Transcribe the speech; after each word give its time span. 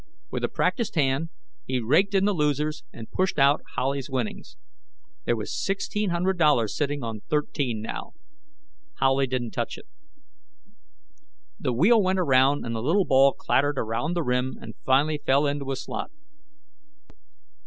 With 0.31 0.43
a 0.43 0.49
practiced 0.49 0.95
hand, 0.95 1.29
he 1.63 1.79
raked 1.79 2.15
in 2.15 2.25
the 2.25 2.33
losers 2.33 2.83
and 2.91 3.11
pushed 3.11 3.37
out 3.37 3.61
Howley's 3.75 4.09
winnings. 4.09 4.57
There 5.25 5.35
was 5.35 5.55
sixteen 5.55 6.09
hundred 6.09 6.39
dollars 6.39 6.75
sitting 6.75 7.03
on 7.03 7.21
thirteen 7.29 7.83
now. 7.83 8.13
Howley 8.95 9.27
didn't 9.27 9.51
touch 9.51 9.77
it. 9.77 9.85
The 11.59 11.71
wheel 11.71 12.01
went 12.01 12.17
around 12.17 12.65
and 12.65 12.73
the 12.73 12.81
little 12.81 13.05
ball 13.05 13.33
clattered 13.33 13.77
around 13.77 14.15
the 14.15 14.23
rim 14.23 14.57
and 14.59 14.73
finally 14.83 15.21
fell 15.23 15.45
into 15.45 15.69
a 15.71 15.75
slot. 15.75 16.09